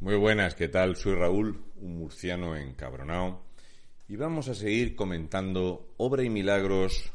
[0.00, 0.96] Muy buenas, ¿qué tal?
[0.96, 3.44] Soy Raúl, un murciano encabronado,
[4.08, 7.12] y vamos a seguir comentando obra y milagros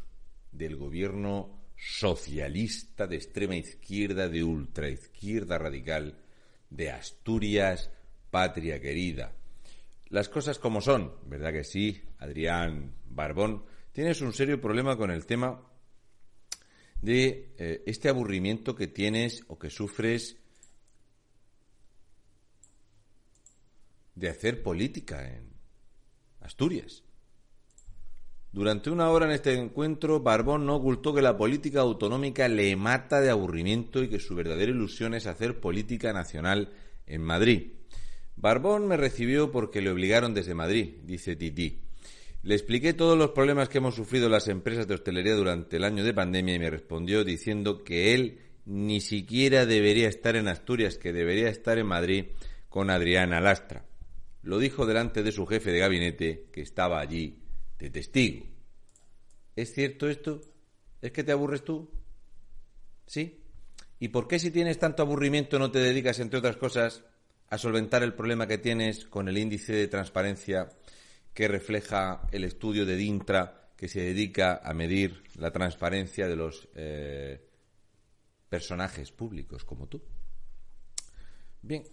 [0.51, 6.19] del gobierno socialista de extrema izquierda, de ultraizquierda radical,
[6.69, 7.89] de Asturias,
[8.29, 9.33] patria querida.
[10.09, 12.03] Las cosas como son, ¿verdad que sí?
[12.19, 15.59] Adrián Barbón, tienes un serio problema con el tema
[17.01, 20.37] de eh, este aburrimiento que tienes o que sufres
[24.15, 25.49] de hacer política en
[26.41, 27.03] Asturias.
[28.51, 33.19] Durante una hora en este encuentro, Barbón no ocultó que la política autonómica le mata
[33.19, 36.71] de aburrimiento y que su verdadera ilusión es hacer política nacional
[37.05, 37.73] en Madrid.
[38.37, 41.81] Barbón me recibió porque le obligaron desde Madrid, dice Titi.
[42.43, 46.03] Le expliqué todos los problemas que hemos sufrido las empresas de hostelería durante el año
[46.03, 51.11] de pandemia y me respondió diciendo que él ni siquiera debería estar en Asturias, que
[51.11, 52.25] debería estar en Madrid
[52.69, 53.83] con Adriana Lastra.
[54.45, 57.41] Lo dijo delante de su jefe de gabinete, que estaba allí
[57.79, 58.45] de testigo.
[59.55, 60.39] ¿Es cierto esto?
[61.01, 61.89] ¿Es que te aburres tú?
[63.07, 63.41] ¿Sí?
[63.99, 67.03] ¿Y por qué si tienes tanto aburrimiento no te dedicas, entre otras cosas,
[67.49, 70.69] a solventar el problema que tienes con el índice de transparencia
[71.33, 76.69] que refleja el estudio de DINTRA que se dedica a medir la transparencia de los
[76.75, 77.49] eh,
[78.47, 80.03] personajes públicos como tú?
[81.63, 81.83] Bien,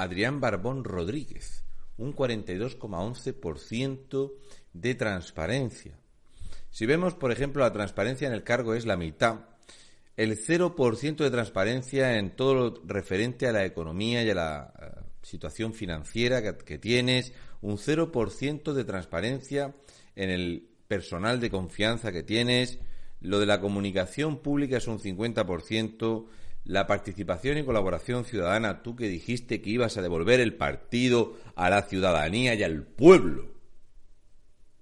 [0.00, 1.64] Adrián Barbón Rodríguez,
[1.98, 4.32] un 42,11%
[4.72, 5.98] de transparencia.
[6.70, 9.40] Si vemos, por ejemplo, la transparencia en el cargo es la mitad,
[10.16, 14.86] el 0% de transparencia en todo lo referente a la economía y a la eh,
[15.22, 19.74] situación financiera que, que tienes, un 0% de transparencia
[20.16, 22.78] en el personal de confianza que tienes,
[23.20, 26.26] lo de la comunicación pública es un 50%,
[26.64, 31.70] la participación y colaboración ciudadana, tú que dijiste que ibas a devolver el partido a
[31.70, 33.48] la ciudadanía y al pueblo.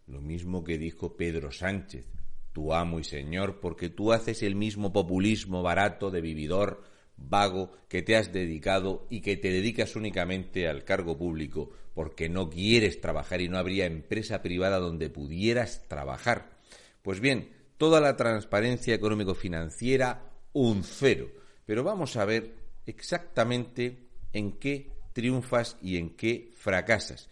[0.06, 2.06] Lo mismo que dijo Pedro Sánchez,
[2.52, 6.82] tu amo y señor, porque tú haces el mismo populismo barato de vividor,
[7.16, 12.48] vago, que te has dedicado y que te dedicas únicamente al cargo público, porque no
[12.48, 16.58] quieres trabajar y no habría empresa privada donde pudieras trabajar.
[17.02, 21.28] Pues bien, toda la transparencia económico-financiera, un cero
[21.68, 22.54] pero vamos a ver
[22.86, 23.98] exactamente
[24.32, 27.28] en qué triunfas y en qué fracasas.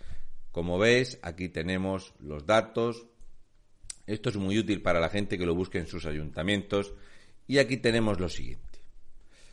[0.52, 3.06] Como ves, aquí tenemos los datos.
[4.06, 6.92] Esto es muy útil para la gente que lo busque en sus ayuntamientos.
[7.46, 8.78] Y aquí tenemos lo siguiente.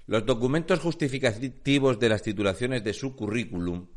[0.05, 3.87] Los documentos justificativos de las titulaciones de su currículum,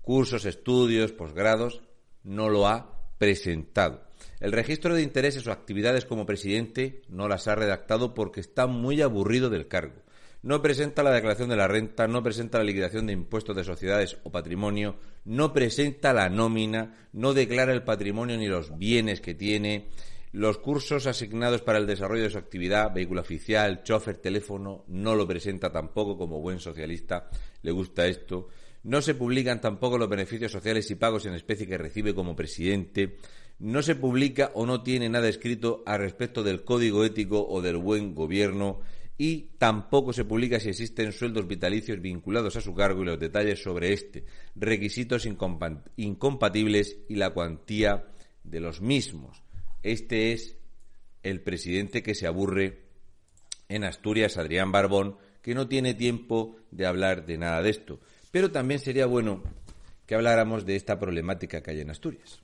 [0.00, 1.82] cursos, estudios, posgrados,
[2.22, 4.04] no lo ha presentado.
[4.38, 9.02] El registro de intereses o actividades como presidente no las ha redactado porque está muy
[9.02, 10.05] aburrido del cargo
[10.46, 14.16] no presenta la declaración de la renta, no presenta la liquidación de impuestos de sociedades
[14.22, 19.88] o patrimonio, no presenta la nómina, no declara el patrimonio ni los bienes que tiene,
[20.30, 25.26] los cursos asignados para el desarrollo de su actividad, vehículo oficial, chofer, teléfono, no lo
[25.26, 27.28] presenta tampoco como buen socialista,
[27.62, 28.46] le gusta esto.
[28.84, 33.16] No se publican tampoco los beneficios sociales y pagos en especie que recibe como presidente.
[33.58, 37.78] No se publica o no tiene nada escrito al respecto del código ético o del
[37.78, 38.82] buen gobierno
[39.18, 43.62] y tampoco se publica si existen sueldos vitalicios vinculados a su cargo y los detalles
[43.62, 45.26] sobre este, requisitos
[45.96, 48.04] incompatibles y la cuantía
[48.44, 49.42] de los mismos.
[49.82, 50.56] Este es
[51.22, 52.82] el presidente que se aburre
[53.68, 58.00] en Asturias, Adrián Barbón, que no tiene tiempo de hablar de nada de esto.
[58.30, 59.42] Pero también sería bueno
[60.06, 62.40] que habláramos de esta problemática que hay en Asturias.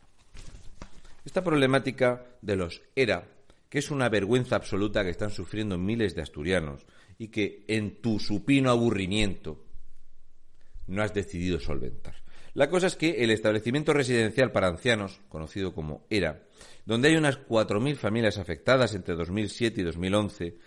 [1.25, 3.29] Esta problemática de los ERA
[3.73, 6.85] que es una vergüenza absoluta que están sufriendo miles de asturianos
[7.17, 9.65] y que en tu supino aburrimiento
[10.89, 12.17] no has decidido solventar.
[12.53, 16.43] La cosa es que el establecimiento residencial para ancianos, conocido como ERA,
[16.85, 20.59] donde hay unas 4.000 familias afectadas entre 2007 y 2011,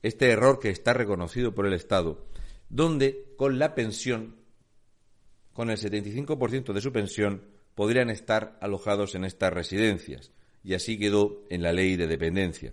[0.00, 2.26] este error que está reconocido por el Estado,
[2.70, 4.36] donde con la pensión,
[5.52, 7.44] con el 75% de su pensión,
[7.74, 10.32] podrían estar alojados en estas residencias
[10.66, 12.72] y así quedó en la ley de dependencia.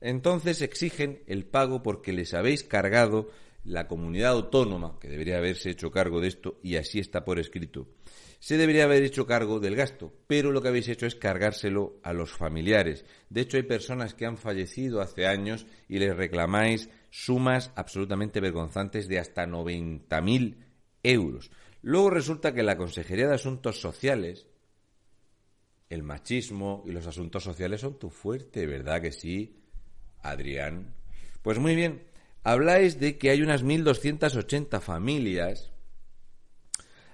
[0.00, 3.30] Entonces exigen el pago porque les habéis cargado
[3.62, 7.86] la comunidad autónoma, que debería haberse hecho cargo de esto, y así está por escrito,
[8.40, 12.12] se debería haber hecho cargo del gasto, pero lo que habéis hecho es cargárselo a
[12.12, 13.04] los familiares.
[13.30, 19.06] De hecho, hay personas que han fallecido hace años y les reclamáis sumas absolutamente vergonzantes
[19.06, 20.56] de hasta 90.000
[21.04, 21.50] euros.
[21.82, 24.46] Luego resulta que la Consejería de Asuntos Sociales
[25.90, 29.56] el machismo y los asuntos sociales son tu fuerte, ¿verdad que sí,
[30.22, 30.94] Adrián?
[31.42, 32.02] Pues muy bien,
[32.42, 35.70] habláis de que hay unas 1.280 familias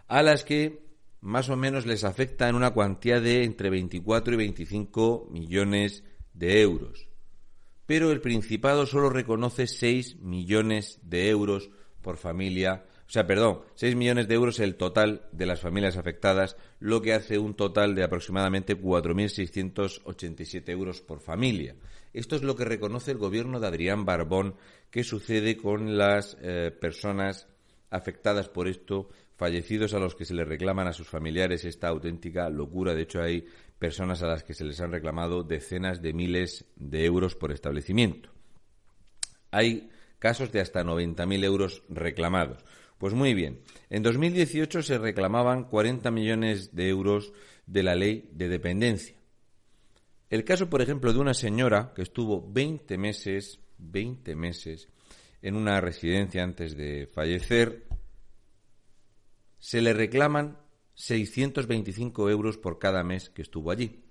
[0.09, 0.85] a las que
[1.21, 6.05] más o menos les afecta en una cuantía de entre 24 y 25 millones
[6.35, 7.09] de euros.
[7.87, 11.71] Pero el Principado solo reconoce 6 millones de euros
[12.03, 12.85] por familia.
[13.07, 17.13] O sea, perdón, 6 millones de euros el total de las familias afectadas, lo que
[17.13, 21.77] hace un total de aproximadamente 4.687 euros por familia.
[22.13, 24.55] Esto es lo que reconoce el gobierno de Adrián Barbón
[24.91, 27.49] que sucede con las eh, personas
[27.91, 32.49] afectadas por esto fallecidos a los que se les reclaman a sus familiares esta auténtica
[32.49, 32.95] locura.
[32.95, 33.47] De hecho, hay
[33.79, 38.31] personas a las que se les han reclamado decenas de miles de euros por establecimiento.
[39.51, 42.65] Hay casos de hasta 90.000 euros reclamados.
[42.99, 43.61] Pues muy bien,
[43.91, 47.33] en 2018 se reclamaban 40 millones de euros
[47.67, 49.17] de la ley de dependencia.
[50.31, 54.89] El caso, por ejemplo, de una señora que estuvo 20 meses, 20 meses
[55.43, 57.87] en una residencia antes de fallecer,
[59.59, 60.59] se le reclaman
[60.95, 64.05] 625 euros por cada mes que estuvo allí.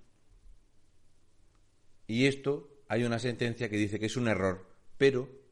[2.07, 5.42] Y esto hay una sentencia que dice que es un error, pero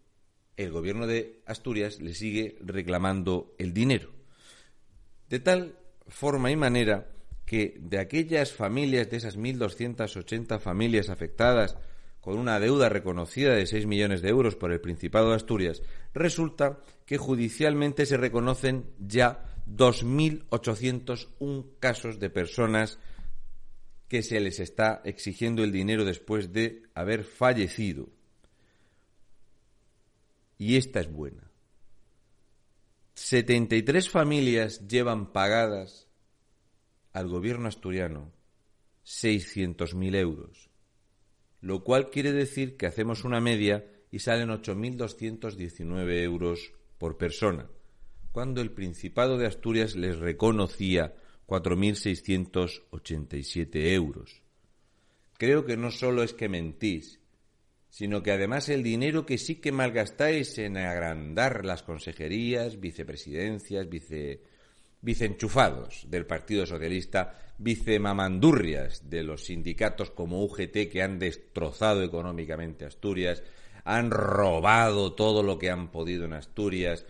[0.58, 4.12] el gobierno de Asturias le sigue reclamando el dinero.
[5.30, 5.78] De tal
[6.08, 7.08] forma y manera
[7.46, 11.78] que de aquellas familias, de esas 1.280 familias afectadas
[12.22, 15.82] con una deuda reconocida de 6 millones de euros por el Principado de Asturias,
[16.14, 23.00] resulta que judicialmente se reconocen ya 2.801 casos de personas
[24.08, 28.10] que se les está exigiendo el dinero después de haber fallecido.
[30.62, 31.50] Y esta es buena.
[33.16, 36.08] 73 familias llevan pagadas
[37.14, 38.32] al gobierno asturiano
[39.04, 40.70] 600.000 euros,
[41.62, 47.68] lo cual quiere decir que hacemos una media y salen 8.219 euros por persona
[48.32, 51.16] cuando el Principado de Asturias les reconocía
[51.48, 54.44] 4.687 euros.
[55.40, 57.20] Creo que no solo es que mentís,
[57.92, 64.42] sino que además el dinero que sí que malgastáis en agrandar las consejerías, vicepresidencias, vice,
[65.02, 73.44] viceenchufados del Partido Socialista, vicemamandurrias de los sindicatos como UGT que han destrozado económicamente Asturias,
[73.84, 77.06] han robado todo lo que han podido en Asturias,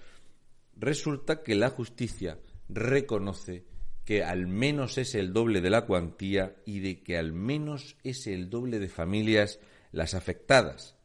[0.76, 2.40] resulta que la justicia
[2.70, 3.66] reconoce
[4.04, 8.26] que al menos es el doble de la cuantía y de que al menos es
[8.26, 9.60] el doble de familias
[9.92, 10.96] las afectadas.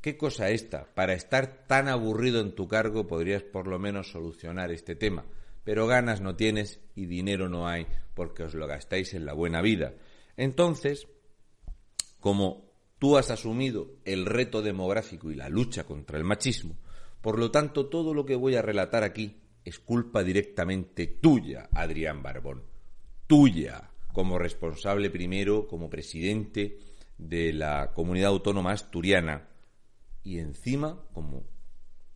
[0.00, 0.94] ¿Qué cosa esta?
[0.94, 5.24] Para estar tan aburrido en tu cargo podrías por lo menos solucionar este tema,
[5.64, 9.62] pero ganas no tienes y dinero no hay porque os lo gastáis en la buena
[9.62, 9.94] vida.
[10.36, 11.08] Entonces,
[12.20, 16.76] como tú has asumido el reto demográfico y la lucha contra el machismo,
[17.20, 22.22] por lo tanto, todo lo que voy a relatar aquí es culpa directamente tuya, Adrián
[22.22, 22.62] Barbón.
[23.26, 26.76] Tuya, como responsable primero, como presidente
[27.18, 29.48] de la comunidad autónoma asturiana
[30.22, 31.44] y encima como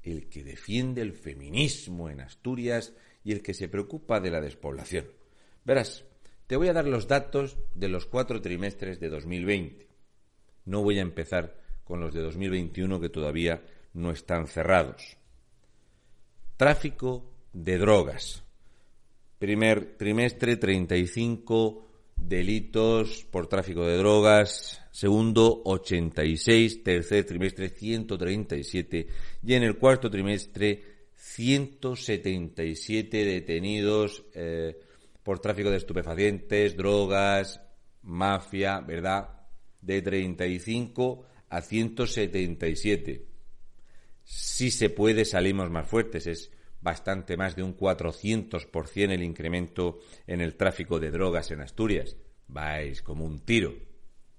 [0.03, 5.07] el que defiende el feminismo en Asturias y el que se preocupa de la despoblación.
[5.65, 6.05] Verás,
[6.47, 9.87] te voy a dar los datos de los cuatro trimestres de 2020.
[10.65, 13.63] No voy a empezar con los de 2021 que todavía
[13.93, 15.17] no están cerrados.
[16.57, 18.43] Tráfico de drogas.
[19.39, 21.88] Primer trimestre, 35
[22.19, 24.83] delitos por tráfico de drogas.
[24.91, 26.83] Segundo, 86.
[26.83, 29.07] Tercer trimestre, 137.
[29.43, 30.83] Y en el cuarto trimestre,
[31.15, 34.79] 177 detenidos eh,
[35.23, 37.61] por tráfico de estupefacientes, drogas,
[38.03, 39.29] mafia, ¿verdad?
[39.81, 43.29] De 35 a 177
[44.31, 46.27] si se puede salimos más fuertes.
[46.27, 52.17] Es bastante más de un 400% el incremento en el tráfico de drogas en Asturias.
[52.47, 53.75] Vais como un tiro.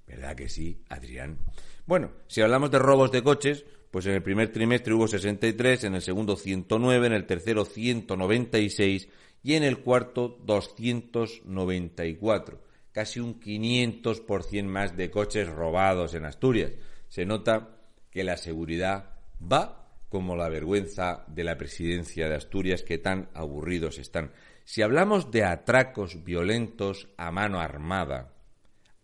[0.07, 1.39] ¿Verdad que sí, Adrián?
[1.85, 5.95] Bueno, si hablamos de robos de coches, pues en el primer trimestre hubo 63, en
[5.95, 9.09] el segundo 109, en el tercero 196
[9.43, 12.61] y en el cuarto 294.
[12.91, 16.71] Casi un 500% más de coches robados en Asturias.
[17.07, 17.77] Se nota
[18.11, 19.78] que la seguridad va
[20.09, 24.31] como la vergüenza de la presidencia de Asturias que tan aburridos están.
[24.65, 28.33] Si hablamos de atracos violentos a mano armada,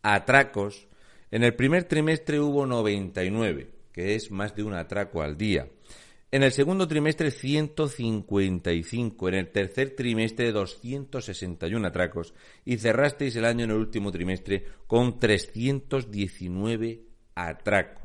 [0.02, 0.88] atracos,
[1.32, 5.68] en el primer trimestre hubo 99, que es más de un atraco al día.
[6.32, 12.34] En el segundo trimestre 155, en el tercer trimestre 261 atracos
[12.66, 18.05] y cerrasteis el año en el último trimestre con 319 atracos.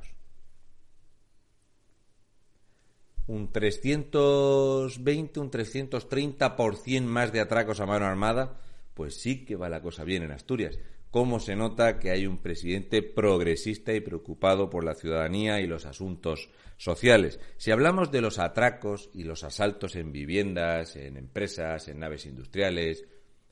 [3.26, 8.60] Un 320, un 330% más de atracos a mano armada,
[8.94, 10.78] pues sí que va la cosa bien en Asturias.
[11.10, 15.84] ¿Cómo se nota que hay un presidente progresista y preocupado por la ciudadanía y los
[15.84, 17.40] asuntos sociales?
[17.56, 23.06] Si hablamos de los atracos y los asaltos en viviendas, en empresas, en naves industriales,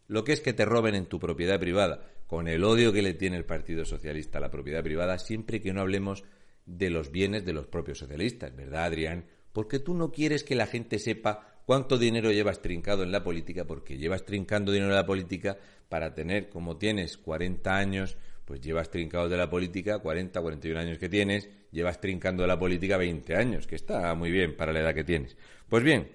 [0.07, 3.15] lo que es que te roben en tu propiedad privada, con el odio que le
[3.15, 6.23] tiene el Partido Socialista a la propiedad privada, siempre que no hablemos
[6.65, 9.25] de los bienes de los propios socialistas, ¿verdad, Adrián?
[9.53, 13.65] Porque tú no quieres que la gente sepa cuánto dinero llevas trincado en la política,
[13.67, 18.91] porque llevas trincando dinero en la política para tener, como tienes 40 años, pues llevas
[18.91, 23.37] trincado de la política 40, 41 años que tienes, llevas trincando de la política 20
[23.37, 25.37] años, que está muy bien para la edad que tienes.
[25.69, 26.11] Pues bien,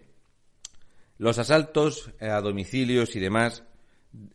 [1.20, 3.64] los asaltos a domicilios y demás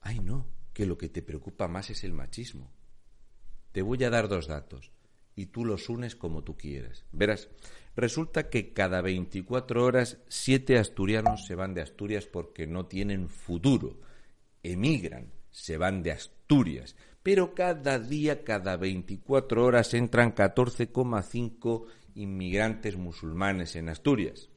[0.00, 2.70] Ay, no, que lo que te preocupa más es el machismo.
[3.72, 4.92] Te voy a dar dos datos
[5.34, 7.04] y tú los unes como tú quieras.
[7.12, 7.48] Verás,
[7.94, 14.00] resulta que cada 24 horas siete asturianos se van de Asturias porque no tienen futuro.
[14.62, 16.96] Emigran, se van de Asturias.
[17.22, 24.48] Pero cada día, cada 24 horas entran 14,5 inmigrantes musulmanes en Asturias.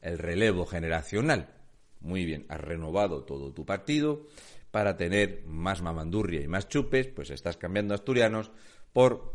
[0.00, 1.57] El relevo generacional.
[2.00, 4.26] Muy bien, has renovado todo tu partido
[4.70, 8.50] para tener más mamandurria y más chupes, pues estás cambiando asturianos
[8.92, 9.34] por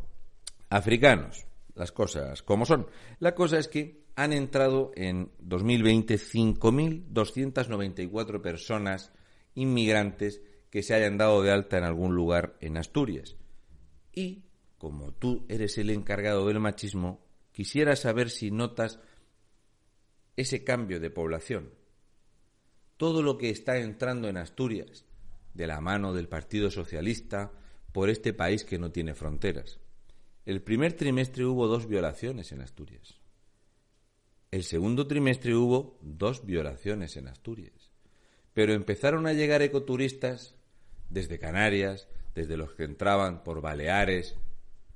[0.69, 1.45] africanos.
[1.75, 2.87] Las cosas como son.
[3.19, 9.11] La cosa es que han entrado en 2020 5.294 personas
[9.55, 13.35] inmigrantes que se hayan dado de alta en algún lugar en Asturias.
[14.13, 14.43] Y,
[14.77, 18.99] como tú eres el encargado del machismo, quisiera saber si notas
[20.35, 21.71] ese cambio de población,
[22.97, 25.05] todo lo que está entrando en Asturias,
[25.53, 27.51] de la mano del Partido Socialista,
[27.91, 29.79] por este país que no tiene fronteras.
[30.45, 33.19] El primer trimestre hubo dos violaciones en Asturias.
[34.51, 37.91] El segundo trimestre hubo dos violaciones en Asturias.
[38.53, 40.55] Pero empezaron a llegar ecoturistas
[41.09, 44.35] desde Canarias, desde los que entraban por Baleares,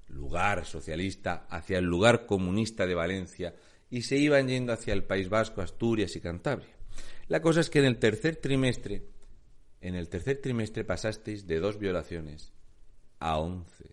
[0.07, 3.55] lugar socialista, hacia el lugar comunista de Valencia,
[3.89, 6.76] y se iban yendo hacia el País Vasco, Asturias y Cantabria.
[7.27, 9.03] La cosa es que en el tercer trimestre,
[9.81, 12.53] en el tercer trimestre pasasteis de dos violaciones
[13.19, 13.91] a once.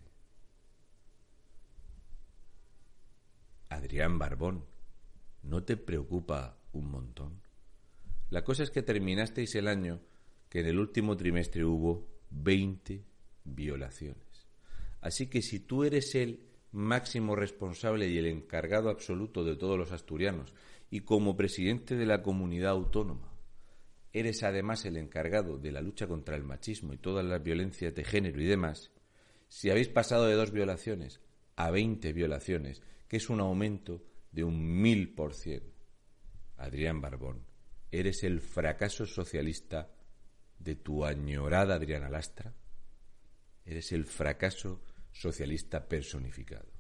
[3.69, 4.65] Adrián Barbón,
[5.43, 7.41] ¿no te preocupa un montón?
[8.31, 10.01] La cosa es que terminasteis el año
[10.49, 13.03] que en el último trimestre hubo 20
[13.45, 14.47] violaciones.
[15.01, 19.93] Así que si tú eres el máximo responsable y el encargado absoluto de todos los
[19.93, 20.55] asturianos
[20.95, 23.37] y como presidente de la comunidad autónoma
[24.13, 28.05] eres además el encargado de la lucha contra el machismo y todas las violencias de
[28.05, 28.93] género y demás,
[29.49, 31.21] si habéis pasado de dos violaciones
[31.57, 35.65] a veinte violaciones, que es un aumento de un mil por cien,
[36.59, 37.45] Adrián Barbón,
[37.91, 39.91] eres el fracaso socialista
[40.61, 42.55] de tu añorada Adriana Lastra,
[43.65, 46.71] eres el fracaso socialista personificado.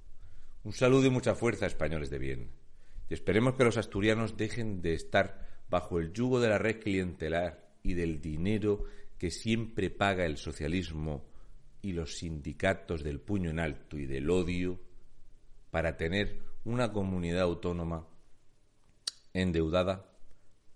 [0.62, 2.63] Un saludo y mucha fuerza, españoles de bien.
[3.08, 7.73] Y esperemos que los asturianos dejen de estar bajo el yugo de la red clientelar
[7.82, 8.84] y del dinero
[9.18, 11.25] que siempre paga el socialismo
[11.82, 14.80] y los sindicatos del puño en alto y del odio
[15.70, 18.06] para tener una comunidad autónoma
[19.34, 20.11] endeudada,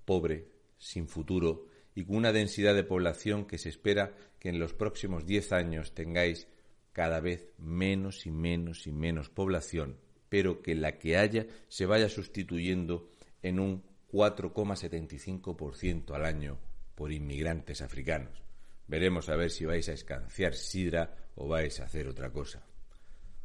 [0.04, 4.74] pobre, sin futuro y con una densidad de población que se espera que en los
[4.74, 6.46] próximos diez años tengáis
[6.92, 9.96] cada vez menos y menos y menos población
[10.28, 13.10] pero que la que haya se vaya sustituyendo
[13.42, 16.58] en un 4,75% al año
[16.94, 18.42] por inmigrantes africanos.
[18.86, 22.64] Veremos a ver si vais a escanciar sidra o vais a hacer otra cosa.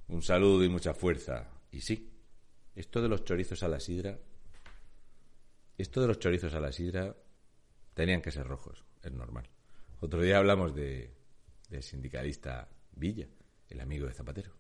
[0.08, 1.50] Un saludo y mucha fuerza.
[1.72, 2.10] Y sí,
[2.76, 4.20] esto de los chorizos a la sidra
[5.78, 7.16] esto de los chorizos a la sidra
[7.94, 9.50] tenían que ser rojos, es normal.
[10.02, 11.12] Otro día hablamos de,
[11.70, 13.28] del sindicalista Villa,
[13.70, 14.52] el amigo de Zapatero.